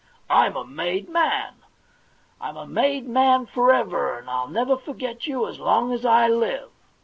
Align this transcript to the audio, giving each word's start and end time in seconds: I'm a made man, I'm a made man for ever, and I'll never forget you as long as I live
I'm 0.31 0.57
a 0.57 0.65
made 0.65 1.09
man, 1.09 1.57
I'm 2.41 2.57
a 2.57 2.65
made 2.65 3.07
man 3.07 3.45
for 3.45 3.71
ever, 3.71 4.17
and 4.17 4.27
I'll 4.31 4.47
never 4.49 4.75
forget 4.75 5.27
you 5.27 5.47
as 5.47 5.59
long 5.59 5.93
as 5.93 6.07
I 6.07 6.27
live 6.27 6.71